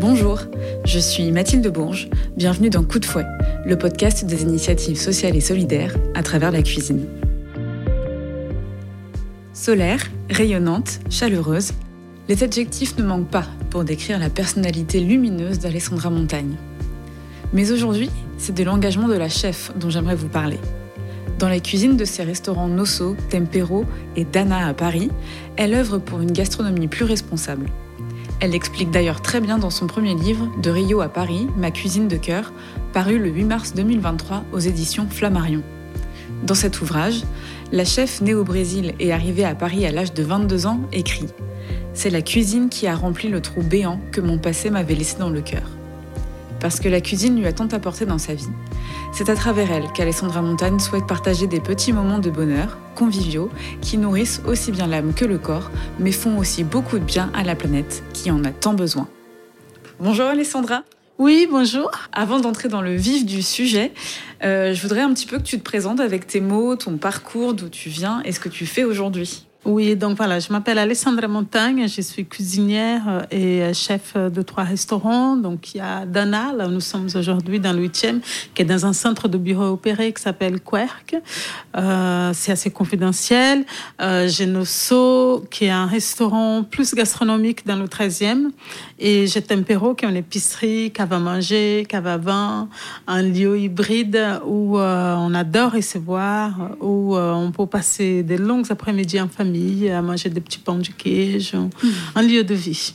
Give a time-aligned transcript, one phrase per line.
[0.00, 0.42] Bonjour,
[0.84, 2.08] je suis Mathilde Bourges.
[2.36, 3.26] Bienvenue dans Coup de fouet,
[3.66, 7.04] le podcast des initiatives sociales et solidaires à travers la cuisine.
[9.52, 11.72] Solaire, rayonnante, chaleureuse,
[12.28, 16.54] les adjectifs ne manquent pas pour décrire la personnalité lumineuse d'Alessandra Montagne.
[17.52, 20.60] Mais aujourd'hui, c'est de l'engagement de la chef dont j'aimerais vous parler.
[21.40, 23.84] Dans la cuisine de ses restaurants Nosso, Tempero
[24.14, 25.10] et Dana à Paris,
[25.56, 27.66] elle œuvre pour une gastronomie plus responsable.
[28.40, 32.06] Elle l'explique d'ailleurs très bien dans son premier livre, De Rio à Paris, Ma cuisine
[32.06, 32.52] de cœur,
[32.92, 35.62] paru le 8 mars 2023 aux éditions Flammarion.
[36.44, 37.24] Dans cet ouvrage,
[37.72, 41.26] la chef née au Brésil et arrivée à Paris à l'âge de 22 ans écrit
[41.94, 45.30] C'est la cuisine qui a rempli le trou béant que mon passé m'avait laissé dans
[45.30, 45.68] le cœur.
[46.60, 48.48] Parce que la cuisine lui a tant apporté dans sa vie,
[49.12, 53.96] c'est à travers elle qu'Alessandra Montagne souhaite partager des petits moments de bonheur, conviviaux, qui
[53.96, 55.70] nourrissent aussi bien l'âme que le corps,
[56.00, 59.08] mais font aussi beaucoup de bien à la planète qui en a tant besoin.
[60.00, 60.82] Bonjour Alessandra
[61.20, 61.90] oui, bonjour.
[62.12, 63.90] Avant d'entrer dans le vif du sujet,
[64.44, 67.54] euh, je voudrais un petit peu que tu te présentes avec tes mots, ton parcours,
[67.54, 69.47] d'où tu viens et ce que tu fais aujourd'hui.
[69.70, 74.40] Oui, donc voilà, je m'appelle Alessandra Montagne, je suis cuisinière euh, et euh, chef de
[74.40, 75.36] trois restaurants.
[75.36, 78.20] Donc il y a Dana, là où nous sommes aujourd'hui dans le 8e,
[78.54, 81.16] qui est dans un centre de bureau opéré qui s'appelle Querc.
[81.76, 83.66] Euh, c'est assez confidentiel.
[84.00, 88.48] Euh, j'ai Nosso, qui est un restaurant plus gastronomique dans le 13e.
[88.98, 92.70] Et j'ai Tempero, qui est une épicerie, cave à manger, cave à vin,
[93.06, 99.20] un lieu hybride où euh, on adore recevoir, où on peut passer des longues après-midi
[99.20, 99.57] en famille
[99.90, 101.88] à manger des petits pains de queijo, mmh.
[102.14, 102.94] un lieu de vie.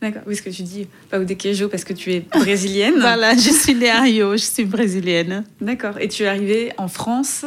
[0.00, 2.94] D'accord, oui, ce que tu dis, pas de queijo parce que tu es brésilienne.
[3.00, 5.44] voilà, je suis née à Rio, je suis brésilienne.
[5.60, 7.44] D'accord, et tu es arrivée en France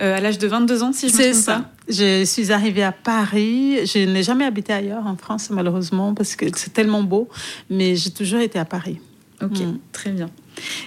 [0.00, 1.56] euh, à l'âge de 22 ans, si je me trompe ça.
[1.56, 3.86] pas Je suis arrivée à Paris.
[3.86, 7.28] Je n'ai jamais habité ailleurs en France, malheureusement, parce que c'est tellement beau,
[7.70, 9.00] mais j'ai toujours été à Paris.
[9.42, 9.78] Ok, mmh.
[9.92, 10.28] très bien.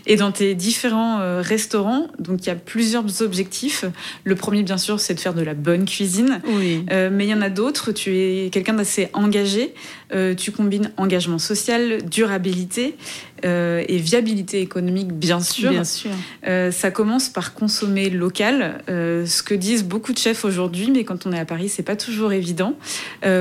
[0.06, 3.86] Et dans tes différents euh, restaurants, donc il y a plusieurs objectifs.
[4.24, 6.42] Le premier, bien sûr, c'est de faire de la bonne cuisine.
[6.46, 6.86] Oui.
[6.92, 7.92] Euh, mais il y en a d'autres.
[7.92, 9.74] Tu es quelqu'un d'assez engagé.
[10.14, 12.96] Euh, tu combines engagement social, durabilité
[13.44, 15.72] et viabilité économique, bien sûr.
[15.72, 16.12] Bien sûr.
[16.44, 21.34] Ça commence par consommer local, ce que disent beaucoup de chefs aujourd'hui, mais quand on
[21.34, 22.76] est à Paris, c'est pas toujours évident.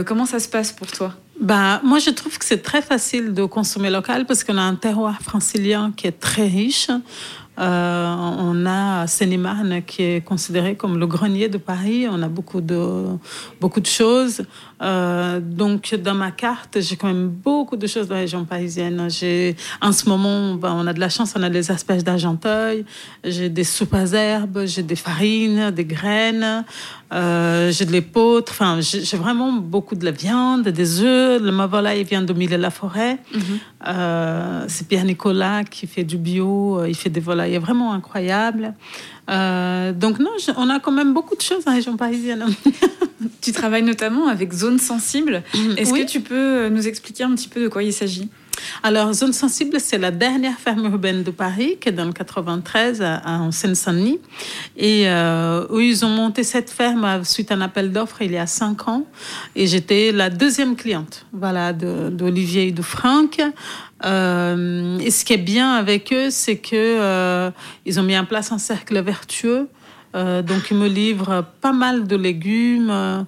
[0.06, 1.16] Comment ça se passe pour toi?
[1.40, 4.74] Bah, moi, je trouve que c'est très facile de consommer local parce qu'on a un
[4.74, 6.90] terroir francilien qui est très riche.
[7.60, 12.06] Euh, on a Seine-et-Marne qui est considéré comme le grenier de Paris.
[12.10, 13.04] On a beaucoup de,
[13.60, 14.42] beaucoup de choses.
[14.82, 19.08] Euh, donc, dans ma carte, j'ai quand même beaucoup de choses de la région parisienne.
[19.10, 22.84] J'ai, en ce moment, ben, on a de la chance, on a des asperges d'Argenteuil,
[23.22, 26.64] j'ai des soupes à herbes, j'ai des farines, des graines,
[27.12, 28.52] euh, j'ai de l'épeautre.
[28.52, 31.42] Enfin, j'ai vraiment beaucoup de la viande, des œufs.
[31.42, 33.18] Le volaille vient de Mille-la-Forêt.
[33.34, 33.42] Mm -hmm.
[33.86, 36.84] euh, c'est Pierre Nicolas qui fait du bio.
[36.86, 38.74] Il fait des volailles vraiment incroyables.
[39.30, 42.44] Euh, donc non, je, on a quand même beaucoup de choses en région parisienne.
[43.40, 45.42] tu travailles notamment avec Zone Sensible.
[45.76, 46.04] Est-ce oui.
[46.04, 48.28] que tu peux nous expliquer un petit peu de quoi il s'agit?
[48.82, 53.02] Alors, Zone Sensible, c'est la dernière ferme urbaine de Paris, qui est dans le 93,
[53.02, 54.20] à, à, en Seine-Saint-Denis.
[54.76, 58.38] Et euh, où ils ont monté cette ferme suite à un appel d'offres il y
[58.38, 59.04] a cinq ans.
[59.54, 63.40] Et j'étais la deuxième cliente voilà, d'Olivier et de Franck.
[64.04, 67.50] Euh, et ce qui est bien avec eux, c'est que euh,
[67.84, 69.68] ils ont mis en place un cercle vertueux.
[70.14, 73.26] donc, ils me livrent pas mal de légumes.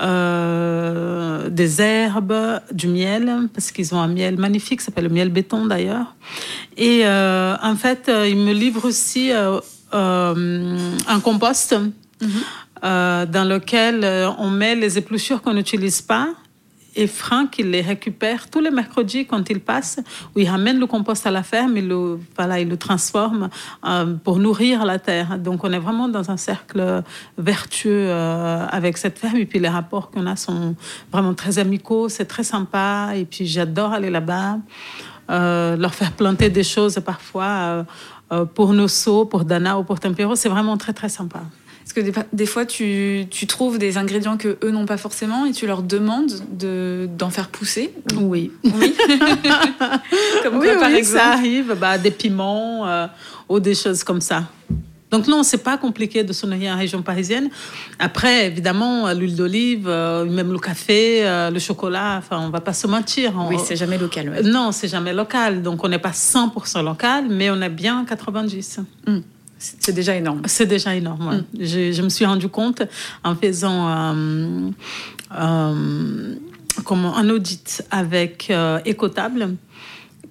[0.00, 5.28] Euh, des herbes, du miel, parce qu'ils ont un miel magnifique, ça s'appelle le miel
[5.28, 6.14] béton d'ailleurs.
[6.78, 9.30] Et euh, en fait, euh, ils me livrent aussi
[9.92, 13.26] un compost mm -hmm.
[13.26, 13.96] dans lequel
[14.38, 16.28] on met les épluchures qu'on n'utilise pas.
[16.96, 20.00] Et Franck, il les récupère tous les mercredis quand il passe,
[20.34, 23.48] où il ramène le compost à la ferme, il le, voilà, il le transforme
[23.84, 25.38] euh, pour nourrir la terre.
[25.38, 27.02] Donc on est vraiment dans un cercle
[27.38, 29.36] vertueux euh, avec cette ferme.
[29.36, 30.74] Et puis les rapports qu'on a sont
[31.12, 33.12] vraiment très amicaux, c'est très sympa.
[33.14, 34.58] Et puis j'adore aller là-bas,
[35.30, 37.86] euh, leur faire planter des choses parfois
[38.54, 40.34] pour nos seaux, pour Dana ou pour Tempero.
[40.34, 41.40] C'est vraiment très très sympa.
[41.92, 45.44] Parce que des, des fois, tu, tu, trouves des ingrédients que eux n'ont pas forcément
[45.44, 47.92] et tu leur demandes d'en de, faire pousser.
[48.16, 48.52] Oui.
[48.62, 48.94] Oui.
[50.44, 51.76] comme oui, quoi, par exemple ça arrive.
[51.80, 53.08] Bah, des piments euh,
[53.48, 54.44] ou des choses comme ça.
[55.10, 57.50] Donc non, c'est pas compliqué de nourrir en région parisienne.
[57.98, 62.72] Après, évidemment, l'huile d'olive, euh, même le café, euh, le chocolat, enfin, on va pas
[62.72, 63.32] se mentir.
[63.36, 63.48] On...
[63.48, 64.28] Oui, c'est jamais local.
[64.28, 64.42] Ouais.
[64.44, 65.60] Non, c'est jamais local.
[65.62, 68.78] Donc on n'est pas 100% local, mais on est bien 90.
[69.08, 69.18] Mm.
[69.60, 70.42] C'est déjà énorme.
[70.46, 71.28] C'est déjà énorme.
[71.28, 71.36] Ouais.
[71.36, 71.66] Mm.
[71.66, 72.82] Je, je, me suis rendu compte
[73.22, 74.70] en faisant euh,
[75.38, 76.34] euh,
[76.84, 79.56] comment, un audit avec euh, Écotable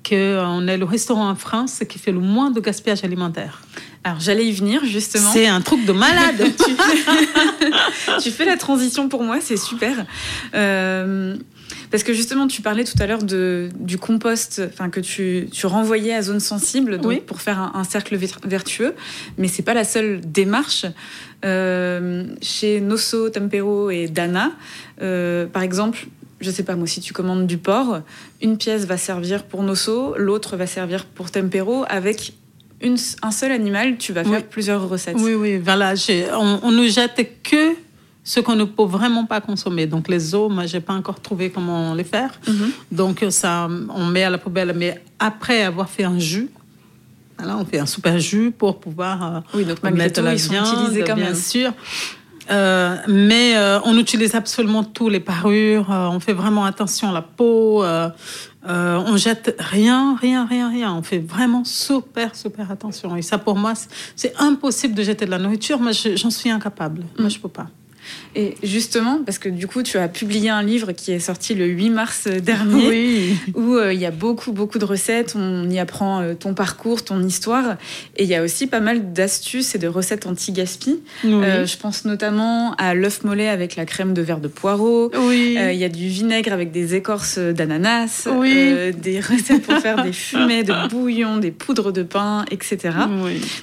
[0.08, 3.62] qu'on est le restaurant en France qui fait le moins de gaspillage alimentaire.
[4.04, 5.32] Alors j'allais y venir justement.
[5.32, 6.42] C'est un truc de malade.
[8.24, 10.06] tu, fais, la transition pour moi, c'est super.
[10.56, 11.36] Euh,
[11.92, 16.22] parce que justement, tu parlais tout à l'heure du compost, que tu, tu, renvoyais à
[16.22, 18.94] zone sensible, donc pour faire un, cercle vertueux.
[19.38, 20.86] Mais c'est pas la seule démarche.
[21.46, 24.52] Euh, chez Nosso, Tempero et Dana,
[25.02, 26.08] euh, par exemple,
[26.42, 28.02] je sais pas moi, si tu commandes du porc,
[28.42, 32.34] une pièce va servir pour Nosso, l'autre va servir pour Tempero, avec
[32.82, 35.16] une, un seul animal, tu vas faire plusieurs recettes.
[35.18, 35.94] Oui, oui, voilà.
[36.34, 37.76] On, on ne jette que
[38.30, 39.88] ce qu'on ne peut vraiment pas consommer.
[39.88, 42.32] Donc les os, moi, j'ai pas encore trouvé comment les faire.
[42.48, 42.72] Mhm.
[42.92, 44.72] Donc ça, on met à la poubelle.
[44.76, 46.52] Mais après avoir fait un jus,
[47.40, 51.16] voilà, on fait un super jus pour pouvoir euh, oui, donc mettre la viande, quand
[51.16, 51.72] bien sûr.
[52.52, 55.88] Euh, mais euh, on utilise absolument tous les parures.
[55.90, 57.84] on fait vraiment attention à la peau.
[58.64, 60.94] on jette rien, rien, rien, rien.
[60.94, 63.16] On fait vraiment super, super attention.
[63.16, 63.74] Et ça, pour moi,
[64.16, 65.80] c'est impossible de jeter de la nourriture.
[65.80, 67.06] Moi, j'en suis incapable.
[67.18, 67.66] Moi, je peux pas.
[68.36, 71.66] Et justement, parce que du coup, tu as publié un livre qui est sorti le
[71.66, 76.22] 8 mars dernier, où euh, il y a beaucoup, beaucoup de recettes, on y apprend
[76.22, 77.78] euh, ton parcours, ton histoire,
[78.18, 81.00] et il y a aussi pas mal d'astuces et de recettes anti-gaspi.
[81.26, 85.54] Euh, je pense notamment à l'œuf mollet avec la crème de verre de poireau, il
[85.54, 90.88] y a du vinaigre avec des écorces d'ananas, des recettes pour faire des fumées de
[90.90, 92.92] bouillon, des poudres de pain, etc.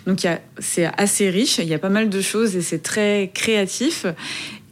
[0.06, 0.26] Donc
[0.58, 4.06] c'est assez riche, il y a pas mal de choses et c'est très créatif.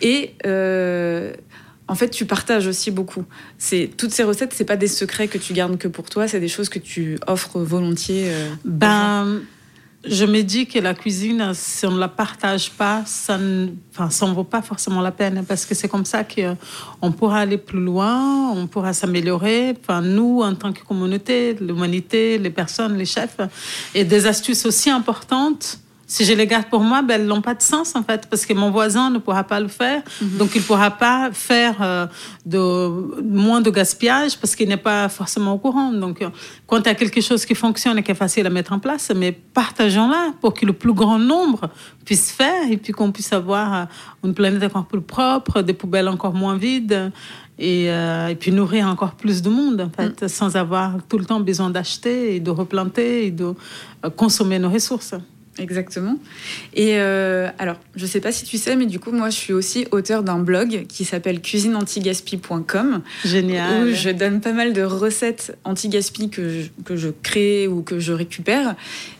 [0.05, 1.33] Et euh,
[1.89, 3.25] en fait, tu partages aussi beaucoup.
[3.59, 6.41] C'est toutes ces recettes, c'est pas des secrets que tu gardes que pour toi, c'est
[6.41, 8.27] des choses que tu offres volontiers.
[8.29, 9.41] Euh, ben,
[10.07, 14.11] je me dis que la cuisine, si on ne la partage pas, ça ne enfin,
[14.11, 17.81] ça vaut pas forcément la peine parce que c'est comme ça qu'on pourra aller plus
[17.81, 19.75] loin, on pourra s'améliorer.
[19.81, 23.39] Enfin, nous, en tant que communauté, l'humanité, les personnes, les chefs,
[23.95, 27.55] et des astuces aussi importantes si je les garde pour moi, ben, elles n'ont pas
[27.55, 30.39] de sens en fait, parce que mon voisin ne pourra pas le faire, mhm.
[30.39, 32.07] donc il ne pourra pas faire euh,
[32.45, 35.93] de, moins de gaspillage parce qu'il n'est pas forcément au courant.
[35.93, 36.29] Donc euh,
[36.67, 38.79] quand il y a quelque chose qui fonctionne et qui est facile à mettre en
[38.79, 41.71] place, mais partageons-la pour que le plus grand nombre
[42.05, 43.85] puisse faire et puis qu'on puisse avoir euh,
[44.25, 47.13] une planète encore plus propre, des poubelles encore moins vides.
[47.57, 50.29] Et, et, puis nourrir encore plus de monde, en fait, mm.
[50.29, 53.55] sans avoir tout le temps besoin d'acheter et de replanter et de
[54.17, 55.15] consommer nos ressources.
[55.59, 56.19] Exactement.
[56.75, 59.53] Et euh, alors, je sais pas si tu sais, mais du coup, moi, je suis
[59.53, 63.03] aussi auteur d'un blog qui s'appelle cuisineantigaspi.com.
[63.25, 63.85] Génial.
[63.85, 68.13] Où je donne pas mal de recettes anti-gaspi que que je crée ou que je
[68.13, 68.75] récupère.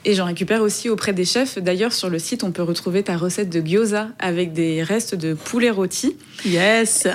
[0.07, 1.59] Et j'en récupère aussi auprès des chefs.
[1.59, 5.33] D'ailleurs, sur le site, on peut retrouver ta recette de gyoza avec des restes de
[5.33, 6.17] poulet rôti.
[6.45, 7.09] Yes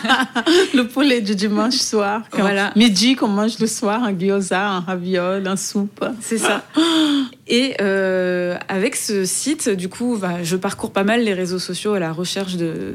[0.74, 2.22] Le poulet du dimanche soir.
[2.32, 2.72] voilà.
[2.74, 6.04] Midi, qu'on mange le soir, un gyoza, un raviol, un soupe.
[6.20, 6.64] C'est ça.
[7.46, 11.94] Et euh, avec ce site, du coup, bah, je parcours pas mal les réseaux sociaux
[11.94, 12.54] à la recherche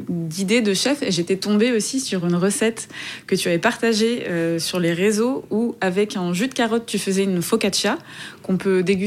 [0.09, 1.03] d'idées de, chefs.
[1.03, 2.87] Et j'étais tombée aussi sur une recette
[3.27, 6.97] que tu avais partagée euh, sur les réseaux où, avec un jus de carotte, tu
[6.99, 7.97] faisais une focaccia
[8.43, 9.04] qu'on peut déguster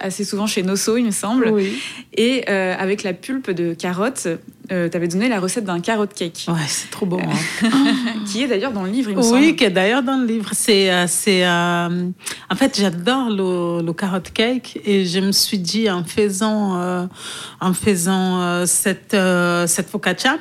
[0.00, 1.52] assez souvent chez Nosso, il me semble.
[2.14, 4.28] Et euh, avec la pulpe de carotte,
[4.72, 6.46] euh, tu avais donné la recette d'un carotte cake.
[6.48, 7.20] Ouais, c'est trop bon.
[7.20, 7.68] Hein.
[8.26, 9.36] qui est d'ailleurs dans le livre, il me semble.
[9.36, 10.50] Oui, qui est d'ailleurs dans le livre.
[10.52, 15.90] C'est, euh, c'est, en fait, j'adore le, le carotte cake et je me suis dit
[15.90, 17.08] en faisant,
[17.60, 19.16] en faisant cette,
[19.66, 20.38] cette focaccia,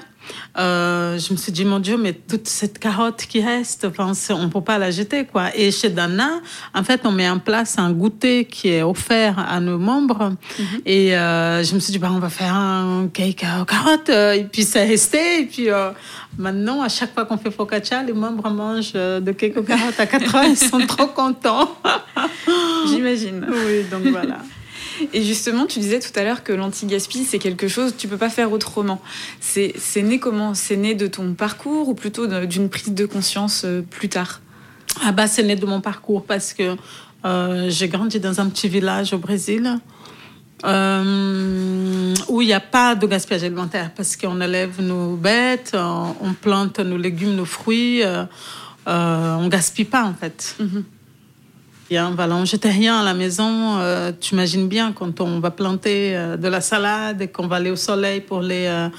[0.58, 4.44] euh, je me suis dit, mon Dieu, mais toute cette carotte qui reste, enfin, on
[4.44, 5.26] ne peut pas la jeter.
[5.26, 5.56] quoi.
[5.56, 6.30] Et chez Dana,
[6.74, 10.34] en fait, on met en place un goûter qui est offert à nos membres.
[10.58, 10.66] Mhm.
[10.86, 14.10] Et euh, je me suis dit, bah, on va faire un cake aux carottes.
[14.10, 15.42] Et puis, c'est resté.
[15.42, 15.92] Et puis, euh,
[16.38, 20.06] maintenant, à chaque fois qu'on fait focaccia, les membres mangent de cake aux carottes à
[20.06, 20.44] 4 heures.
[20.44, 21.78] Ils sont trop contents.
[22.88, 23.46] J'imagine.
[23.50, 24.38] Oui, donc voilà.
[25.14, 28.30] Et justement, tu disais tout à l'heure que l'anti-gaspi, c'est quelque chose tu peux pas
[28.30, 29.02] faire autrement.
[29.40, 30.54] C'est né comment?
[30.54, 34.42] C'est né de ton parcours ou plutôt d'une prise de conscience euh, plus tard?
[35.04, 36.76] Ah bah c'est né de mon parcours parce que
[37.26, 39.80] euh, j'ai grandi dans un petit village au Brésil.
[40.66, 46.34] Euh, où il n'y a pas de gaspillage alimentaire parce qu'on élève nos bêtes, on,
[46.34, 48.02] plante nos légumes, nos fruits,
[48.86, 50.58] on gaspille pas en fait.
[50.60, 50.84] Mhm.
[51.90, 53.80] Bien, voilà, jetait rien à la maison.
[53.80, 57.56] Euh, tu imagines bien quand on va planter euh, de la salade et qu'on va
[57.56, 58.90] aller au soleil pour les euh,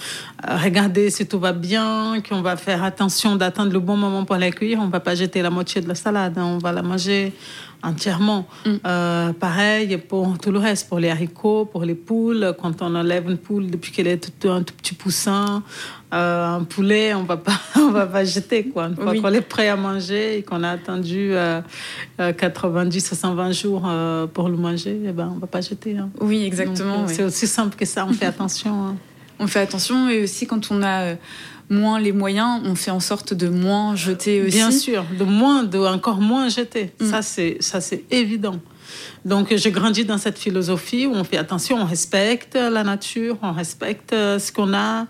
[0.61, 4.50] regarder si tout va bien, qu'on va faire attention d'attendre le bon moment pour la
[4.50, 4.80] cuire.
[4.82, 6.44] On va pas jeter la moitié de la salade, hein.
[6.44, 7.32] on va la manger
[7.83, 8.47] entièrement.
[8.67, 9.33] Mm.
[9.39, 12.55] pareil pour tout le reste, pour les haricots, pour les poules.
[12.61, 15.63] Quand on enlève une poule depuis qu'elle est tout, un tout petit poussin,
[16.13, 18.89] un poulet, on va pas, on va pas jeter quoi.
[18.89, 21.33] Une fois qu'on est prêt à manger et qu'on a attendu
[22.19, 23.91] 90 ou 120 jours
[24.33, 25.97] pour le manger, eh ben on va pas jeter.
[25.97, 26.11] Hein.
[26.21, 27.07] Oui, exactement.
[27.09, 28.07] C'est aussi simple que ça.
[28.07, 28.87] On fait attention.
[28.87, 28.97] Hein.
[29.43, 31.15] On fait attention et aussi quand on a
[31.71, 34.57] moins les moyens, on fait en sorte de moins jeter aussi.
[34.57, 36.93] Bien sûr, de moins, de encore moins jeter.
[37.00, 37.11] Mm.
[37.11, 38.59] Ça, c'est ça, c'est évident.
[39.25, 43.53] Donc, j'ai grandi dans cette philosophie où on fait attention, on respecte la nature, on
[43.53, 45.07] respecte ce qu'on a,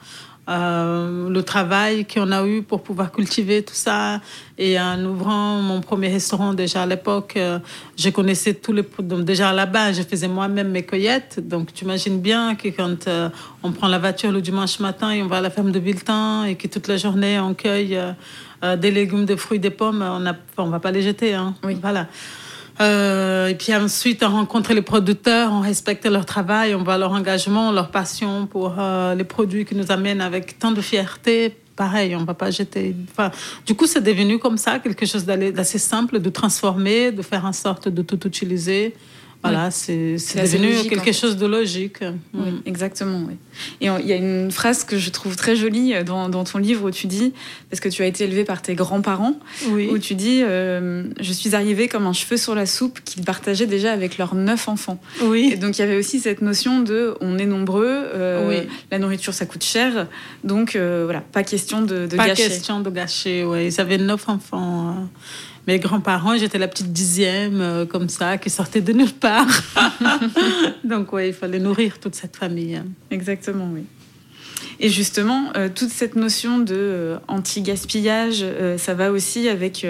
[0.50, 4.21] euh, le travail qu'on a eu pour pouvoir cultiver tout ça.
[4.59, 7.59] Et en ouvrant mon premier restaurant déjà à l'époque, euh,
[7.97, 11.40] je connaissais tous les donc déjà là-bas, je faisais moi-même mes cueillettes.
[11.47, 13.28] Donc tu imagines bien que quand euh,
[13.62, 16.45] on prend la voiture le dimanche matin et on va à la ferme de Biltan
[16.45, 17.99] et que toute la journée on cueille
[18.78, 21.33] des légumes, des fruits, des pommes, on ne on va pas les jeter.
[21.33, 21.54] Hein.
[21.64, 21.78] Oui.
[21.80, 22.09] Voilà.
[22.80, 27.12] Euh, et puis ensuite, on rencontre les producteurs, on respecte leur travail, on voit leur
[27.12, 31.56] engagement, leur passion pour euh, les produits qui nous amènent avec tant de fierté.
[31.76, 32.94] Pareil, on ne va pas jeter.
[33.10, 33.30] Enfin,
[33.66, 37.52] du coup, c'est devenu comme ça, quelque chose d'assez simple, de transformer, de faire en
[37.52, 38.94] sorte de tout utiliser.
[39.42, 42.04] Voilà, c'est devenu quelque chose de logique.
[42.35, 43.25] Oui, exactement.
[43.26, 43.37] Oui.
[43.80, 46.59] Et il y a une phrase que je trouve très jolie euh, dans, dans, ton
[46.59, 47.32] livre où tu dis,
[47.70, 49.37] parce que tu as été élevé par tes grands-parents,
[49.68, 53.66] où tu dis euh, Je suis arrivée comme un cheveu sur la soupe qu'ils partageaient
[53.66, 55.00] déjà avec leurs neuf enfants.
[55.23, 55.50] Oui.
[55.52, 59.32] Et donc il y avait aussi cette notion de on est nombreux, euh, la nourriture
[59.32, 60.06] ça coûte cher,
[60.44, 62.42] donc voilà, pas question de, de pas gâcher.
[62.42, 63.66] Pas question de gâcher, oui.
[63.66, 65.09] Ils avaient neuf enfants
[65.67, 69.47] mes grands-parents, j'étais la petite dixième, euh, comme ça, qui sortait de nulle part.
[70.85, 72.81] Donc, oui, il fallait nourrir toute cette famille.
[73.11, 73.85] Exactement, oui.
[74.79, 78.45] Et justement, euh, toute cette notion de euh, anti-gaspillage,
[78.79, 79.87] ça va aussi avec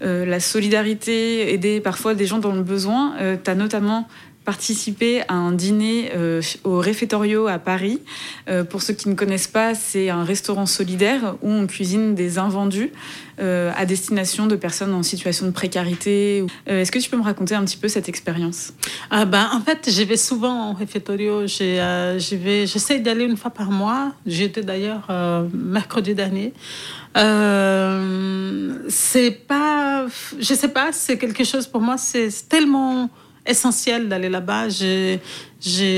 [0.00, 3.14] la solidarité, aider parfois des gens dans le besoin.
[3.42, 4.08] tu as notamment
[4.46, 8.00] participé à un dîner euh, au Réfectorio à Paris.
[8.48, 12.38] Euh, pour ceux qui ne connaissent pas, c'est un restaurant solidaire où on cuisine des
[12.38, 12.92] invendus
[13.40, 16.46] euh, à destination de personnes en situation de précarité.
[16.66, 18.72] Est-ce que tu peux me raconter un petit peu cette expérience?
[19.10, 21.46] Ah ben, En fait, j'y vais souvent au Réfectorio.
[21.48, 24.12] J'essaie d'aller une fois par mois.
[24.26, 25.08] J'y étais d'ailleurs
[25.52, 26.52] mercredi dernier.
[28.88, 30.06] c'est pas,
[30.38, 33.10] je sais pas, c'est quelque chose pour moi, c'est tellement
[33.46, 34.68] essentiel d'aller là-bas.
[34.68, 35.20] J'ai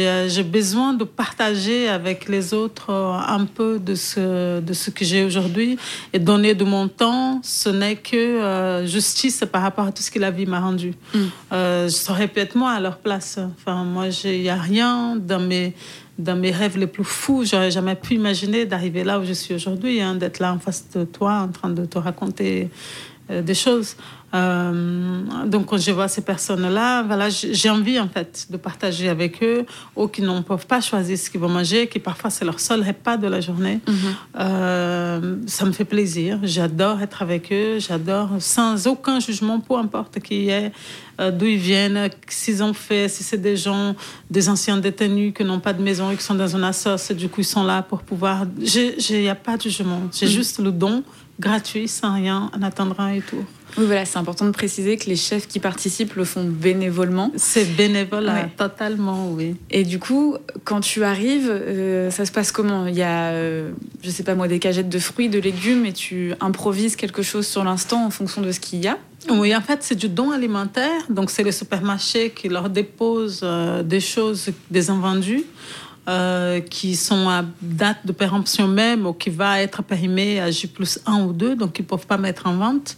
[0.09, 5.05] euh, besoin de partager avec les autres euh, un peu de ce, de ce que
[5.05, 5.79] j'ai aujourd'hui
[6.13, 7.41] et donner de mon temps.
[7.43, 10.95] Ce n'est que euh, justice par rapport à tout ce que la vie m'a rendu.
[11.15, 11.19] Mm.
[11.53, 13.39] je serais peut-être moi à leur place.
[13.59, 15.75] Enfin, moi, il n'y a rien dans mes
[16.19, 19.55] dans mes rêves les plus fous, j'aurais jamais pu imaginer d'arriver là où je suis
[19.55, 22.69] aujourd'hui, hein, d'être là en face de toi, en train de te raconter
[23.31, 23.97] des choses.
[24.35, 29.43] Euh, donc quand je vois ces personnes-là, voilà, j'ai envie en fait de partager avec
[29.43, 29.65] eux,
[29.97, 32.83] ou qui ne peuvent pas choisir ce qu'ils vont manger, qui parfois c'est leur seul
[32.83, 33.81] repas de la journée.
[33.87, 33.95] Mhm.
[34.39, 36.39] Euh, ça me fait plaisir.
[36.43, 37.79] J'adore être avec eux.
[37.79, 40.73] J'adore sans aucun jugement, peu importe qui est,
[41.21, 43.95] euh, d'où ils viennent, s'ils ont fait, si c'est des gens,
[44.31, 47.29] des anciens détenus qui n'ont pas de maison et qui sont dans une assoce, du
[47.29, 48.45] coup ils sont là pour pouvoir.
[48.61, 50.03] Il n'y a pas de jugement.
[50.13, 50.33] J'ai mhm.
[50.33, 51.03] juste le don
[51.41, 53.45] gratuit, sans rien, en attendant un retour.
[53.77, 57.31] Oui, voilà, c'est important de préciser que les chefs qui participent le font bénévolement.
[57.37, 59.57] C'est bénévole, totalement, oui.
[59.71, 62.87] Et du coup, quand tu arrives, euh, ça se passe comment?
[62.87, 63.71] Il y a, euh,
[64.03, 67.47] je sais pas moi, des cagettes de fruits, de légumes, et tu improvises quelque chose
[67.47, 68.97] sur l'instant en fonction de ce qu'il y a?
[69.31, 71.03] Oui, en fait, c'est du don alimentaire.
[71.11, 75.45] Donc, c'est le supermarché qui leur dépose euh, des choses, des invendus.
[76.09, 80.67] Euh, qui sont à date de péremption même ou qui va être périmé à J
[80.67, 82.97] plus 1 ou 2, donc ils ne peuvent pas mettre en vente.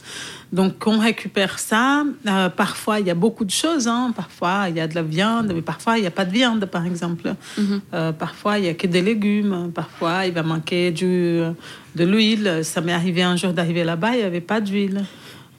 [0.53, 2.05] Donc on récupère ça.
[2.29, 3.89] Euh, parfois, il y a beaucoup de choses.
[3.89, 4.13] Hein.
[4.15, 6.65] Parfois, il y a de la viande, mais parfois, il n'y a pas de viande,
[6.67, 7.35] par exemple.
[7.59, 7.81] Mhm.
[7.95, 9.73] Euh, parfois, il n'y a que des légumes.
[9.75, 11.41] Parfois, il va manquer du,
[11.97, 12.61] de l'huile.
[12.63, 15.05] Ça m'est arrivé un jour d'arriver là-bas, il n'y avait pas d'huile.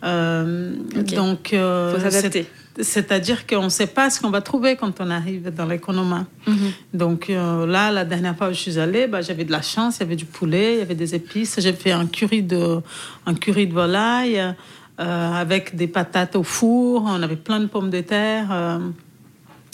[0.01, 2.47] Donc, faut s'adapter.
[2.79, 6.23] C'est-à-dire qu'on ne sait pas ce qu'on va trouver quand on arrive dans l'économie.
[6.47, 6.55] Mhm.
[6.93, 9.97] Donc euh, là, la dernière fois où je suis allée, bah, j'avais de la chance,
[9.97, 11.59] il y avait du poulet, il y avait des épices.
[11.59, 12.79] J'ai fait un curry de,
[13.25, 14.53] un curry de volaille euh,
[15.33, 17.03] avec des patates au four.
[17.05, 18.47] On avait plein de pommes de terre.
[18.51, 18.79] Euh,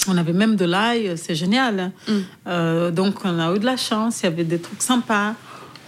[0.08, 1.92] on avait même de l'ail, c'est génial.
[2.08, 2.92] Mhm.
[2.92, 5.36] donc on a eu de la chance, il y avait des trucs sympas.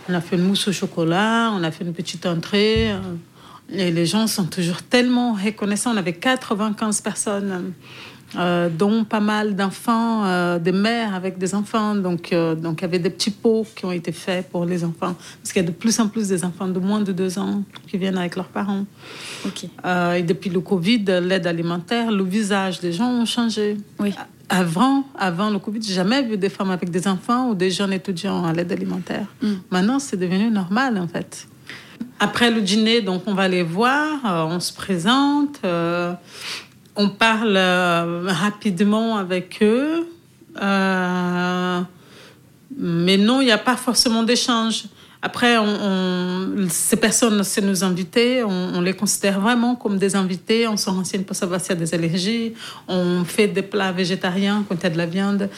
[0.09, 2.91] On a fait une mousse au chocolat, on a fait une petite entrée.
[3.71, 5.93] Et les gens sont toujours tellement reconnaissants.
[5.93, 7.73] On avait 95 personnes
[8.35, 11.95] euh, dont pas mal d'enfants, euh, des mères avec des enfants.
[11.95, 14.83] Donc, euh, donc, il y avait des petits pots qui ont été faits pour les
[14.83, 15.15] enfants.
[15.41, 17.63] Parce qu'il y a de plus en plus des enfants de moins de deux ans
[17.87, 18.85] qui viennent avec leurs parents.
[19.45, 19.63] Ok.
[19.63, 23.77] et depuis le Covid, l'aide alimentaire, le visage des gens ont changé.
[23.99, 24.13] Oui.
[24.47, 27.93] Avant, avant le Covid, j'ai jamais vu des femmes avec des enfants ou des jeunes
[27.93, 29.25] étudiants à l'aide alimentaire.
[29.41, 29.53] Mm.
[29.71, 31.47] Maintenant, c'est devenu normal, en fait.
[32.19, 35.61] Après le dîner, donc, on va les voir, on se présente
[36.99, 40.05] on parle euh, rapidement avec eux.
[40.61, 41.81] Euh,
[42.77, 44.83] mais non, il n'y a pas forcément d'échange.
[45.21, 45.55] Après,
[46.69, 50.65] ces personnes, c'est nos invités, on, les considère vraiment comme des invités.
[50.67, 52.53] On se renseigne pour savoir s'il y a des allergies.
[52.87, 55.49] On fait des plats végétariens quand il y a de la viande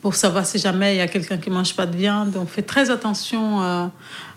[0.00, 2.34] pour savoir si jamais il y a quelqu'un qui ne mange pas de viande.
[2.38, 3.90] On fait très attention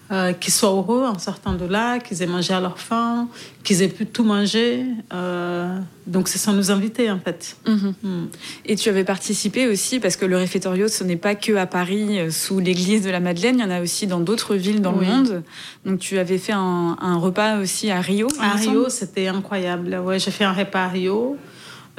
[0.10, 3.28] euh, qu'ils soient heureux en sortant de là, qu'ils aient mangé à leur faim,
[3.66, 4.86] qu'ils aient pu tout manger.
[5.14, 7.58] Euh, donc, ce sont nos invités, en fait.
[7.68, 7.94] Mhm.
[8.02, 8.26] Mm.
[8.66, 12.20] Et tu avais participé aussi, parce que le réfectorio, ce n'est pas que à Paris,
[12.20, 14.94] euh, sous l'église de la Madeleine, il y en a aussi dans d'autres villes dans
[14.94, 15.44] le monde.
[15.86, 18.30] Donc, tu avais fait un, repas aussi à Rio.
[18.40, 20.00] À Rio, c'était incroyable.
[20.06, 21.36] Ouais, j'ai fait un repas à Rio.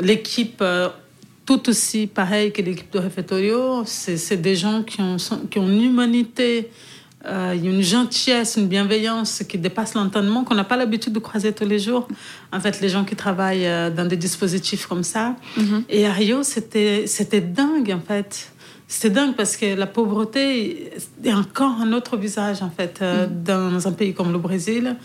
[0.01, 0.65] L'équipe
[1.45, 3.83] tout aussi pareil que l'équipe de réfectorio.
[3.85, 5.17] C'est des gens qui ont,
[5.51, 6.71] qui ont une humanité
[7.27, 11.13] euh, il y a une gentillesse, une bienveillance qui dépasse l'entendement qu'on n'a pas l'habitude
[11.13, 12.07] de croiser tous les jours.
[12.53, 15.35] En fait, les gens qui travaillent euh, dans des dispositifs comme ça.
[15.57, 15.85] Mhm.
[15.89, 18.53] Et à Rio, c'était dingue, en fait.
[18.87, 20.93] C'était dingue parce que la pauvreté
[21.25, 23.43] est encore un autre visage, en fait, euh, mhm.
[23.43, 24.97] dans un pays comme le Brésil.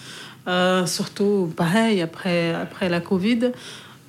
[0.86, 3.51] surtout, pareil, après, après la Covid.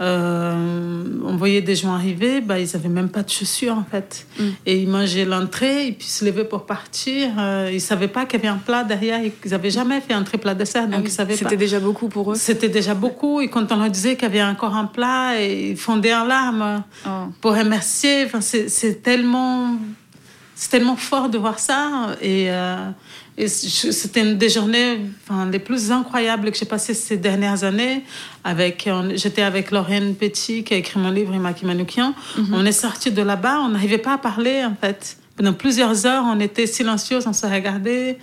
[0.01, 4.27] Euh, on voyait des gens arriver, bah, ils n'avaient même pas de chaussures en fait.
[4.39, 4.43] Mm.
[4.67, 7.31] Et ils mangeaient l'entrée, et puis se levaient pour partir.
[7.39, 9.21] Euh, ils ne savaient pas qu'il y avait un plat derrière.
[9.23, 12.69] Ils n'avaient jamais fait un plat dessert, donc ah C'était déjà beaucoup pour eux C'était
[12.69, 13.41] déjà beaucoup.
[13.41, 16.83] Et quand on leur disait qu'il y avait encore un plat, ils fondaient en larmes
[17.07, 17.11] oh.
[17.41, 18.25] pour remercier.
[18.25, 19.77] Enfin, c'est tellement,
[20.71, 22.17] tellement fort de voir ça.
[22.21, 22.51] Et.
[22.51, 22.91] Euh,
[23.37, 28.05] et c'était une des journées enfin, les plus incroyables que j'ai passées ces dernières années.
[28.45, 32.15] Avec, j'étais avec Lorraine Petit, qui a écrit mon livre, Imaki Manoukian.
[32.39, 32.55] Mhm.
[32.55, 35.17] On est sorti de là-bas, on n'arrivait pas à parler, en fait.
[35.37, 38.19] Pendant plusieurs heures, on était silencieux, on se regardait.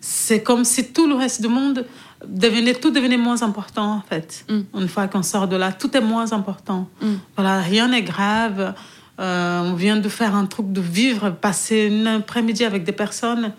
[0.00, 1.86] C'est comme si tout le reste du monde
[2.26, 4.44] devenait, tout devenait moins important, en fait.
[4.50, 4.60] Mm.
[4.80, 6.86] Une fois qu'on sort de là, tout est moins important.
[7.00, 7.14] Mm.
[7.34, 8.74] Voilà, rien n'est grave.
[9.20, 13.52] Euh, on vient de faire un truc de vivre, passer une après-midi avec des personnes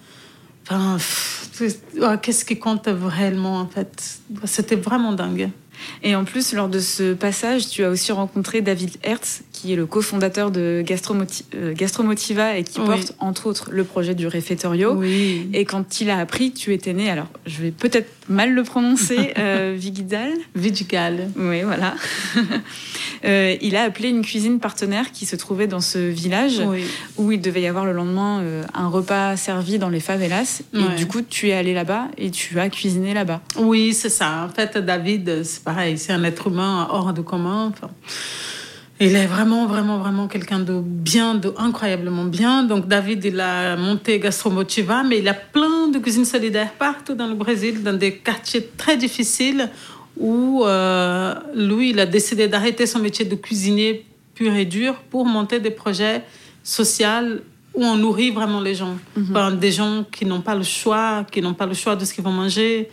[2.22, 4.20] qu'est-ce qui compte vraiment en fait?
[4.46, 5.50] C'était vraiment dingue.
[6.04, 9.76] Et en plus, lors de ce passage, tu as aussi rencontré David Hertz, qui est
[9.76, 10.84] le cofondateur de
[11.56, 15.02] euh, Gastromotiva et qui porte entre autres le projet du réfectorio.
[15.54, 18.64] Et quand il a appris que tu étais né, alors je vais peut-être mal le
[18.64, 20.32] prononcer, euh, Vigidal.
[20.56, 21.30] Vigigal.
[21.36, 21.96] Oui, voilà.
[23.26, 26.62] Euh, il a appelé une cuisine partenaire qui se trouvait dans ce village
[27.18, 30.62] où il devait y avoir le lendemain euh, un repas servi dans les favelas.
[30.74, 33.42] Et du coup, tu es allé là-bas et tu as cuisiné là-bas.
[33.58, 34.48] Oui, c'est ça.
[34.50, 37.74] En fait, David, c'est pareil, c'est un être humain hors de commun.
[37.74, 37.90] Enfin,
[39.02, 42.64] il est vraiment, vraiment, vraiment quelqu'un de bien, de incroyablement bien.
[42.64, 47.28] Donc, David, il a monté Gastromotiva, mais il a plein de cuisines solidaires partout dans
[47.28, 49.70] le Brésil, dans des quartiers très difficiles
[50.18, 55.26] où euh, lui, il a décidé d'arrêter son métier de cuisinier pur et dur pour
[55.26, 56.24] monter des projets
[56.62, 57.40] sociaux
[57.74, 58.98] où on nourrit vraiment les gens.
[59.16, 59.58] Mhm.
[59.60, 62.24] des gens qui n'ont pas le choix, qui n'ont pas le choix de ce qu'ils
[62.24, 62.90] vont manger,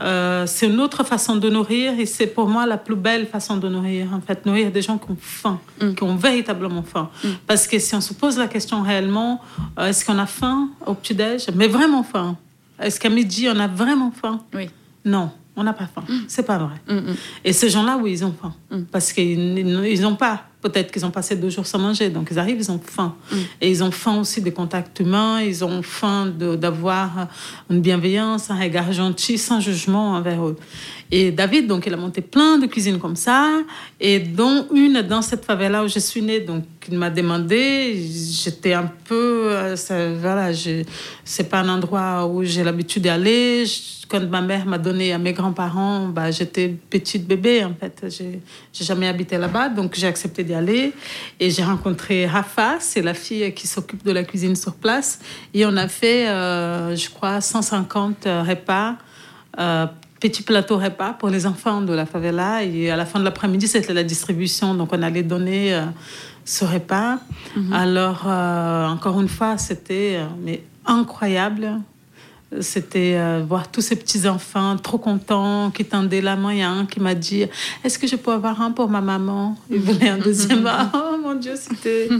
[0.00, 3.56] euh, c'est une autre façon de nourrir et c'est pour moi la plus belle façon
[3.56, 4.08] de nourrir.
[4.12, 5.94] En fait, nourrir des gens qui ont faim, mm.
[5.94, 7.10] qui ont véritablement faim.
[7.24, 7.28] Mm.
[7.46, 9.40] Parce que si on se pose la question réellement,
[9.78, 11.48] euh, est-ce qu'on a faim au petit-déj?
[11.54, 12.36] Mais vraiment faim.
[12.78, 14.40] Est-ce qu'à midi, on a vraiment faim?
[14.54, 14.68] Oui.
[15.04, 16.04] Non, on n'a pas faim.
[16.06, 16.24] Mm.
[16.28, 16.74] C'est pas vrai.
[16.88, 17.12] Mm,
[17.44, 18.54] et ces gens-là, oui, ils ont faim.
[18.92, 22.58] Parce qu'ils n'ont pas Peut-être qu'ils ont passé deux jours sans manger, donc ils arrivent,
[22.58, 23.14] ils ont faim.
[23.30, 23.36] Mm.
[23.60, 27.28] Et ils ont faim aussi des contacts humains, ils ont faim d'avoir
[27.70, 30.56] une bienveillance, un regard gentil, sans jugement envers eux.
[31.10, 33.62] Et David, donc, il a monté plein de cuisines comme ça,
[34.00, 36.40] et dont une dans cette favela où je suis née.
[36.40, 37.96] Donc, il m'a demandé,
[38.42, 40.50] j'étais un peu, euh, ça, voilà,
[41.24, 43.64] c'est pas un endroit où j'ai l'habitude d'aller.
[44.08, 48.06] Quand ma mère m'a donné à mes grands-parents, bah, j'étais petite bébé, en fait.
[48.08, 50.92] J'ai jamais habité là-bas, donc j'ai accepté d'y aller.
[51.38, 55.20] Et j'ai rencontré Rafa, c'est la fille qui s'occupe de la cuisine sur place.
[55.54, 58.96] Et on a fait, euh, je crois, 150 repas.
[59.58, 59.86] Euh,
[60.20, 62.62] petit plateau repas pour les enfants de la favela.
[62.62, 64.74] Et à la fin de l'après-midi, c'était la distribution.
[64.74, 65.84] Donc, on allait donner euh,
[66.44, 67.18] ce repas.
[67.56, 67.72] Mhm.
[67.72, 71.80] Alors, encore une fois, c'était mais incroyable.
[72.60, 76.52] c'était euh, voir tous ces petits enfants trop contents qui tendaient la main.
[76.52, 77.44] Il y a un qui m'a dit
[77.84, 80.70] Est-ce que je peux avoir un pour ma maman Il voulait un deuxième.
[80.94, 82.08] oh mon Dieu, c'était.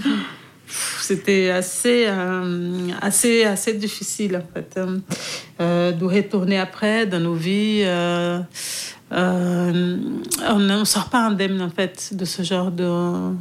[0.66, 4.78] C'était assez, euh, assez, assez difficile en fait
[5.60, 7.84] euh, de retourner après dans nos vies.
[9.10, 9.64] on
[10.58, 13.34] ne sort pas indemne en fait de ce genre de,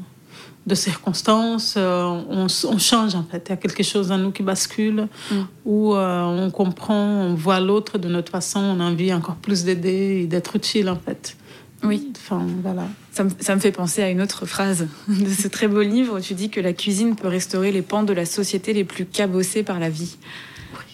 [0.65, 3.45] de circonstances, euh, on, on, change en fait.
[3.47, 5.35] Il y a quelque chose en nous qui bascule, mm.
[5.63, 9.63] où euh, on comprend, on voit l'autre de notre façon, on a envie encore plus
[9.63, 11.37] d'aider et d'être utile en fait.
[11.85, 12.11] Oui.
[12.15, 12.87] Enfin, voilà.
[13.11, 16.17] Ça me, ça me, fait penser à une autre phrase de ce très beau livre
[16.17, 19.05] où tu dis que la cuisine peut restaurer les pans de la société les plus
[19.05, 20.17] cabossés par la vie.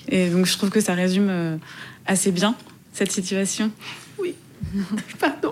[0.10, 1.58] Et donc je trouve que ça résume euh,
[2.06, 2.56] assez bien
[2.94, 3.72] cette situation.
[4.20, 4.36] Oui.
[5.20, 5.52] Pardon.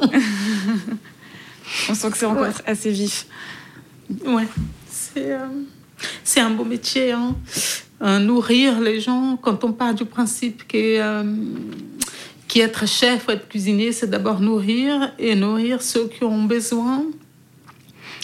[1.90, 3.28] on sent que c'est encore assez vif.
[4.26, 4.48] Ouais,
[4.90, 5.46] c'est euh,
[6.24, 7.12] c'est un beau métier.
[7.12, 7.36] Hein.
[8.02, 11.24] Euh, nourrir les gens, quand on part du principe que euh,
[12.50, 17.06] qu'être chef ou être cuisinier, c'est d'abord nourrir et nourrir ceux qui ont besoin,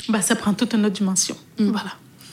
[0.10, 1.38] bah, ça prend toute une autre dimension.
[1.58, 1.70] Mm.
[1.70, 1.92] Voilà.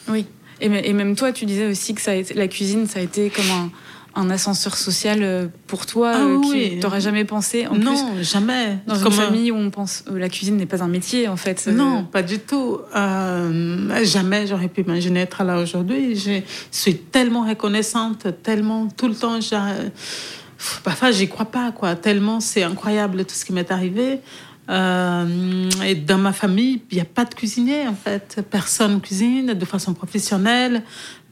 [0.09, 0.27] Oui.
[0.61, 3.03] Et, et, même toi, tu disais aussi que ça a été, la cuisine, ça a
[3.03, 3.71] été comme un,
[4.15, 8.95] un ascenseur social euh, pour toi ah, euh, t'aurais jamais pensé en non jamais dans
[8.95, 12.05] une famille où on pense euh, la cuisine n'est pas un métier en fait non
[12.05, 12.79] pas du tout
[14.03, 19.41] jamais j'aurais pu imaginer être là aujourd'hui je suis tellement reconnaissante tellement tout le temps
[20.85, 24.21] parfois j'y crois pas quoi tellement c'est incroyable tout ce qui m'est arrivé
[25.85, 28.41] et dans ma famille, il n'y a pas de cuisinier en fait.
[28.49, 30.83] Personne cuisine de façon professionnelle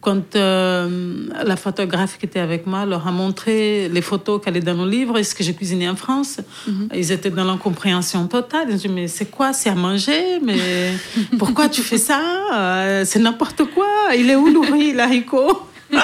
[0.01, 4.63] quand euh, la photographe qui était avec moi leur a montré les photos qu'elle est
[4.63, 6.89] dans nos livres et ce que j'ai cuisiné en France, mhm.
[6.95, 8.69] ils étaient dans l'incompréhension totale.
[8.71, 9.53] Ils ont dit, mais c'est quoi?
[9.53, 10.41] C'est à manger?
[10.43, 10.95] Mais
[11.39, 12.21] pourquoi tu fais ça?
[12.55, 13.89] Euh, C'est n'importe quoi.
[14.17, 15.63] Il est où l'ouvrier, l'haricot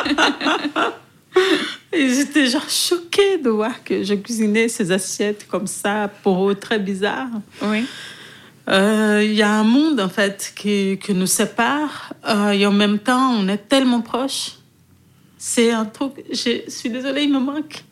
[1.96, 6.78] Étaient genre choqués de voir que je cuisinais ces assiettes comme ça, pour eux, très
[6.78, 7.28] bizarre.
[7.62, 7.84] Oui.
[8.68, 12.72] Euh, il y a un monde en fait qui, qui nous sépare euh, et en
[12.72, 14.56] même temps on est tellement proches.
[15.38, 17.84] C'est un truc, je suis désolée, il me manque.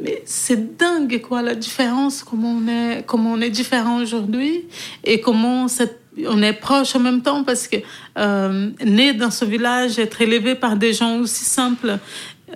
[0.00, 4.66] Mais c'est dingue quoi la différence, comment on est, comment on est différent aujourd'hui
[5.02, 5.66] et comment
[6.28, 7.76] on est proche en même temps parce que
[8.18, 11.98] euh, né dans ce village, être élevé par des gens aussi simples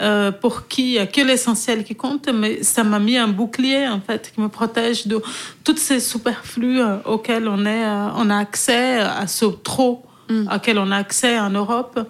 [0.01, 3.29] euh, pour qui il n'y a que l'essentiel qui compte, mais ça m'a mis un
[3.29, 5.21] bouclier en fait qui me protège de
[5.63, 10.49] toutes ces superflus euh, auxquels on, est, on a accès, à ce trop mm.
[10.55, 12.01] auquel on a accès en Europe.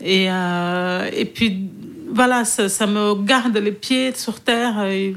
[0.00, 1.68] Et, et puis
[2.10, 4.84] voilà, ça, ça, me garde les pieds sur terre.
[4.84, 5.14] Et,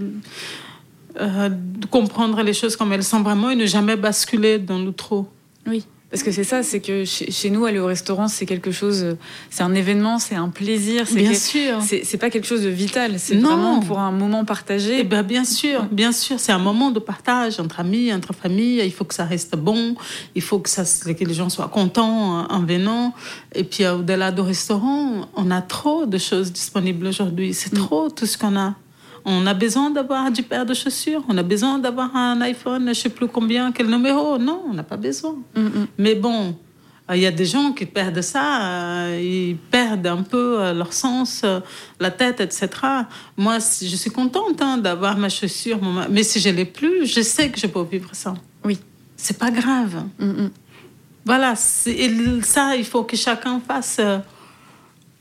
[1.19, 5.27] de comprendre les choses comme elles sont vraiment et ne jamais basculer dans le trop.
[5.67, 5.85] Oui.
[6.09, 9.17] Parce que c'est ça, c'est que chez, nous, aller au restaurant, c'est quelque chose,
[9.49, 11.03] c'est un événement, c'est un plaisir.
[11.13, 11.81] Bien sûr.
[11.81, 14.99] C'est pas quelque chose de vital, c'est vraiment pour un moment partagé.
[14.99, 18.81] Eh ben, bien sûr, bien sûr, c'est un moment de partage entre amis, entre familles.
[18.85, 19.95] Il faut que ça reste bon,
[20.33, 23.13] il faut que, ça, que les gens soient contents en venant.
[23.53, 27.53] Et puis, au-delà du restaurant, on a trop de choses disponibles aujourd'hui.
[27.53, 27.85] C'est mm.
[27.85, 28.75] trop tout ce qu'on a.
[29.29, 32.87] On a besoin d'avoir du paire de chaussures, on a besoin d'avoir un iPhone, je
[32.87, 34.37] ne sais plus combien, quel numéro.
[34.37, 35.35] Non, on n'a pas besoin.
[35.53, 35.87] Mm, mm.
[35.97, 36.55] Mais bon,
[37.13, 40.93] il y a des gens qui perdent ça, euh, ils perdent un peu euh, leur
[40.93, 41.59] sens, euh,
[41.99, 42.69] la tête, etc.
[43.35, 47.51] Moi, je suis contente hein, d'avoir ma chaussure, mais si je l'ai plus, je sais
[47.51, 48.35] que je peux vivre sans.
[48.63, 48.79] Oui.
[49.17, 50.05] C'est pas grave.
[50.19, 50.47] Mm,
[51.25, 51.91] voilà, ça,
[52.77, 53.99] il faut que chacun fasse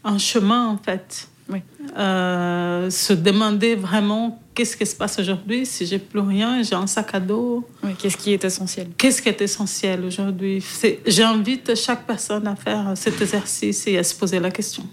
[0.04, 1.28] un chemin, en fait.
[1.48, 1.60] Oui.
[1.96, 6.86] Euh, se demander vraiment qu'est-ce qui se passe aujourd'hui si j'ai plus rien, j'ai un
[6.86, 7.66] sac à dos?
[7.84, 8.88] Oui, qu'est-ce qui est essentiel?
[8.98, 10.64] Qu'est-ce qui est essentiel aujourd'hui?
[11.06, 14.84] J'invite chaque personne à faire cet exercice et à se poser la question.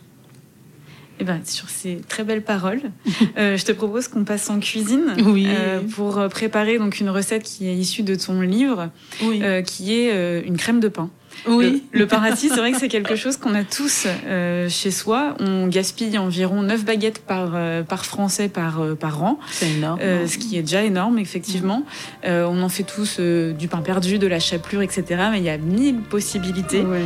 [1.20, 2.82] Eh ben, sur ces très belles paroles,
[3.38, 5.46] euh, je te propose qu'on passe en cuisine oui.
[5.48, 8.90] euh, pour préparer donc une recette qui est issue de ton livre,
[9.24, 9.42] oui.
[9.66, 11.10] qui est une crème de pain.
[11.48, 11.84] Oui.
[11.92, 14.92] Le, le pain rôti, c'est vrai que c'est quelque chose qu'on a tous euh, chez
[14.92, 15.36] soi.
[15.40, 19.40] On gaspille environ 9 baguettes par, euh, par Français par, euh, par an.
[19.52, 20.00] C'est énorme.
[20.00, 21.84] ce qui est déjà énorme, effectivement.
[22.24, 25.04] on en fait tous du pain perdu, de la chapelure, etc.
[25.32, 26.82] Mais il y a mille possibilités.
[26.82, 27.02] Ouais.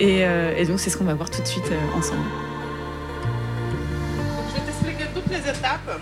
[0.00, 0.20] Et,
[0.56, 2.20] et, donc, c'est ce qu'on va voir tout de suite ensemble.
[4.48, 6.00] Je vais t'expliquer toutes les étapes.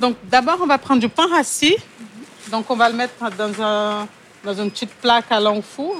[0.00, 1.76] Donc, d'abord, on va prendre du pain rassis.
[2.50, 4.08] Donc, on va le mettre dans un
[4.48, 5.94] dans une petite plaque à long four.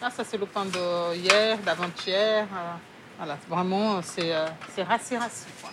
[0.00, 2.46] Là, ça, c'est le pain de hier, d'avant-hier.
[3.18, 4.46] Voilà, vraiment, c'est euh,
[4.88, 5.44] rassis, rassis.
[5.60, 5.70] Quoi.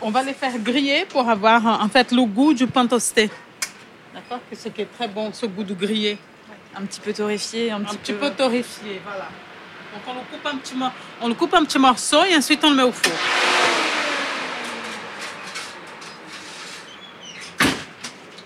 [0.00, 3.30] On va les faire griller pour avoir en fait le goût du pain toasté.
[4.14, 4.40] D'accord?
[4.50, 6.18] Ce qui est très bon, ce goût de grillé.
[6.74, 7.70] Un petit peu torréfié.
[7.70, 8.30] Un, un petit, petit peu...
[8.30, 9.28] peu torréfié, voilà.
[9.92, 10.74] Donc on le coupe un petit,
[11.20, 13.12] on le coupe un petit morceau et ensuite on le met au four.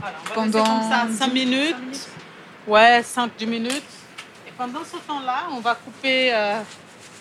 [0.01, 2.09] Voilà, on va Pendant comme ça 5 minutes.
[2.66, 3.83] Ouais, 5-10 minutes.
[4.46, 6.61] Et pendant ce temps-là, on va couper euh,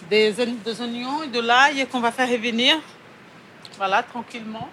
[0.10, 2.76] des, des oignons et de l'ail qu'on va faire revenir.
[3.78, 4.68] Voilà, tranquillement.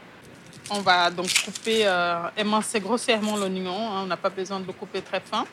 [0.71, 3.77] On va donc couper, euh, émincer grossièrement l'oignon.
[3.77, 4.01] hein.
[4.03, 5.45] On n'a pas besoin de le couper très fin.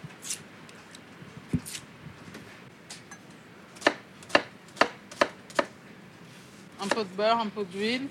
[6.81, 8.07] Un peu de beurre, un peu d'huile.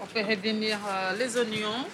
[0.00, 1.84] On fait revenir euh, les oignons.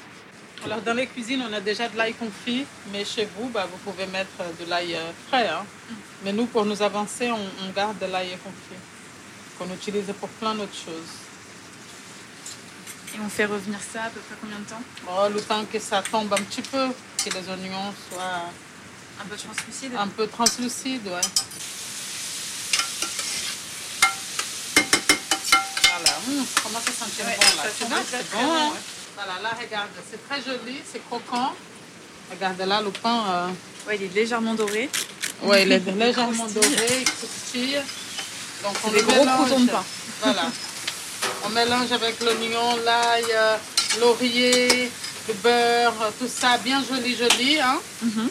[0.64, 3.78] Alors dans les cuisines, on a déjà de l'ail confit, mais chez vous, bah, vous
[3.78, 5.48] pouvez mettre euh, de l'ail euh, frais.
[5.48, 5.64] hein.
[6.24, 8.78] Mais nous, pour nous avancer, on, on garde de l'ail confit
[9.58, 11.10] qu'on utilise pour plein d'autres choses.
[13.14, 14.80] Et on fait revenir ça à peu près combien de temps?
[15.08, 18.44] Oh, le temps que ça tombe un petit peu, que les oignons soient
[19.20, 21.20] Un peu translucide un peu translucides, ouais.
[25.90, 27.62] Voilà, Hum, comment ça sentir Ouais, bon là?
[28.08, 28.46] c'est très bon.
[28.46, 28.70] bon, hein?
[28.70, 29.01] ouais.
[29.24, 31.52] Voilà, là, regarde, c'est très joli, c'est croquant.
[32.30, 33.48] Regarde là, le pain, euh,
[33.86, 34.88] Ouais, il est légèrement doré.
[35.42, 37.80] ouais, il est légèrement doré, il croustille.
[38.64, 39.40] Donc on des le gros mélange.
[39.48, 39.84] croutons de pain.
[40.22, 40.42] Voilà.
[41.44, 43.56] On mélange avec l'oignon, l'ail, euh,
[44.00, 44.90] laurier,
[45.28, 47.60] le beurre, euh, tout ça, bien joli, joli.
[47.60, 47.78] Hein.
[48.02, 48.28] Mhm.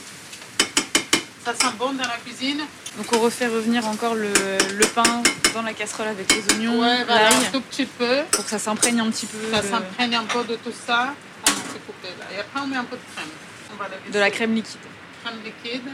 [1.46, 2.62] Ça sent bon dans la cuisine.
[2.98, 5.24] Donc on refait revenir encore le, le pain
[5.62, 8.24] dans la casserole avec les oignons, Ouais, voilà, un tout petit peu.
[8.32, 11.14] pour que ça s'imprègne un petit peu Ça de, s'imprègne un peu de tout ça.
[11.48, 12.26] Ah c'est coupé là.
[12.36, 13.30] Et après, on met un peu de crème.
[13.74, 14.80] On va la de la crème liquide.
[15.24, 15.88] crème liquide.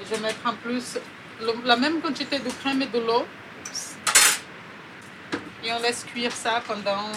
[0.00, 0.96] Et je vais mettre en plus
[1.40, 3.26] le- la même quantité de crème et de l'eau.
[5.64, 7.10] Et on laisse cuire ça pendant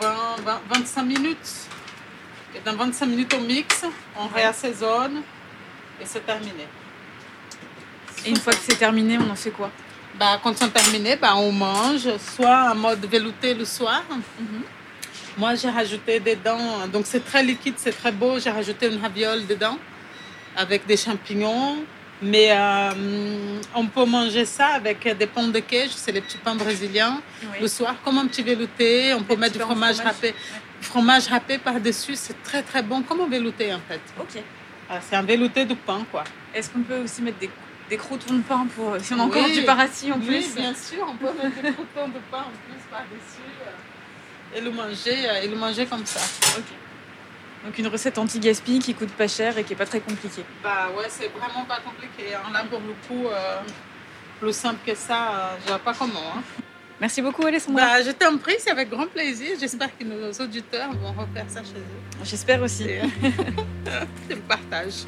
[0.00, 0.14] 20,
[0.44, 1.50] 20, 25 minutes.
[2.54, 3.84] Et dans 25 minutes, on mixe,
[4.16, 4.30] on Ouais.
[4.42, 5.22] réassaisonne
[6.00, 6.66] et c'est terminé.
[8.24, 9.70] Et une fois que c'est terminé, on en fait quoi?
[10.18, 14.02] Bah, quand c'est terminé, bah, on mange, soit en mode velouté le soir.
[15.36, 18.40] Moi, j'ai rajouté dedans, donc c'est très liquide, c'est très beau.
[18.40, 19.78] J'ai rajouté une raviole dedans
[20.56, 21.76] avec des champignons.
[22.20, 22.90] Mais euh,
[23.76, 27.20] on peut manger ça avec des pommes de queijo, c'est les petits pains brésiliens.
[27.42, 27.58] Oui.
[27.60, 30.14] Le soir, comme un petit velouté, on peut mettre du fromage, fromage.
[30.14, 30.34] râpé.
[30.80, 34.00] Fromage râpé par-dessus, c'est très très bon, comme un velouté en fait.
[34.18, 34.42] Ok.
[34.90, 36.24] Ah, c'est un velouté de pain, quoi.
[36.52, 37.50] Est-ce qu'on peut aussi mettre des,
[37.88, 39.30] des croutons de pain pour si on a Oui.
[39.38, 42.38] encore du parassis en Oui, plus bien sûr, on peut mettre des croutons de pain
[42.40, 46.20] en plus par-dessus euh, et le manger, euh, et le manger comme ça.
[46.58, 46.64] Ok.
[47.64, 50.44] Donc une recette anti-gaspi qui coûte pas cher et qui est pas très compliquée.
[50.62, 52.34] Bah ouais, c'est vraiment pas compliqué.
[52.34, 52.50] hein.
[52.52, 53.56] Là, pour le coup, euh,
[54.40, 56.20] plus simple que ça, euh, je vois pas comment.
[56.36, 56.42] hein.
[57.00, 57.84] Merci beaucoup Alessandra.
[57.84, 59.56] Bah, je t'en prie, c'est avec grand plaisir.
[59.58, 62.24] J'espère que nos auditeurs vont refaire ça chez eux.
[62.24, 62.86] J'espère aussi.
[64.28, 65.04] C'est le partage.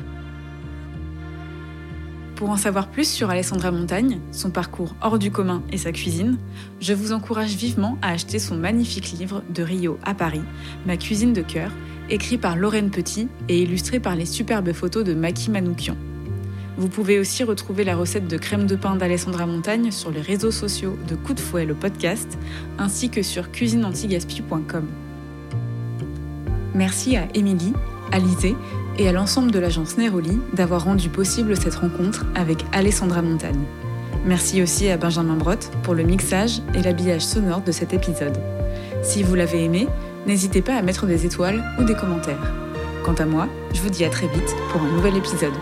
[2.41, 6.39] Pour en savoir plus sur Alessandra Montagne, son parcours hors du commun et sa cuisine,
[6.81, 10.41] je vous encourage vivement à acheter son magnifique livre De Rio à Paris,
[10.87, 11.71] Ma cuisine de cœur,
[12.09, 15.99] écrit par Lorraine Petit et illustré par les superbes photos de Maki Manoukian.
[16.79, 20.51] Vous pouvez aussi retrouver la recette de crème de pain d'Alessandra Montagne sur les réseaux
[20.51, 22.39] sociaux de Coup de Fouet le podcast,
[22.79, 24.87] ainsi que sur cuisineantigaspi.com.
[26.75, 27.75] Merci à Émilie,
[28.13, 28.57] Alizé
[29.01, 33.65] et à l'ensemble de l'agence Neroli d'avoir rendu possible cette rencontre avec Alessandra Montagne.
[34.27, 38.39] Merci aussi à Benjamin Brotte pour le mixage et l'habillage sonore de cet épisode.
[39.03, 39.89] Si vous l'avez aimé,
[40.27, 42.53] n'hésitez pas à mettre des étoiles ou des commentaires.
[43.03, 45.55] Quant à moi, je vous dis à très vite pour un nouvel épisode.